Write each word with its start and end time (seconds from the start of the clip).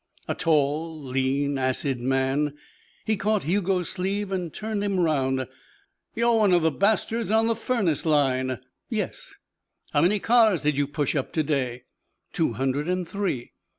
A 0.27 0.33
tall, 0.33 0.99
lean, 0.99 1.59
acid 1.59 1.99
man. 1.99 2.57
He 3.05 3.15
caught 3.15 3.43
Hugo's 3.43 3.89
sleeve 3.91 4.31
and 4.31 4.51
turned 4.51 4.83
him 4.83 4.99
round. 4.99 5.45
"You're 6.15 6.35
one 6.39 6.53
of 6.53 6.63
the 6.63 6.71
bastards 6.71 7.29
on 7.29 7.45
the 7.45 7.55
furnace 7.55 8.03
line." 8.03 8.57
"Yes." 8.89 9.35
"How 9.93 10.01
many 10.01 10.17
cars 10.17 10.63
did 10.63 10.75
you 10.75 10.87
push 10.87 11.15
up 11.15 11.31
to 11.33 11.43
day?" 11.43 11.83
"Two 12.33 12.53
hundred 12.53 12.87
and 12.87 13.07
three." 13.07 13.51